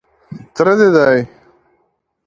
_تره 0.55 0.73
دې 0.79 0.87
دی. 0.95 1.19